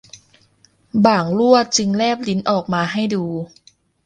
[1.05, 3.23] บ่างลั่วจึงแลบลิ้นออกมาให้ดู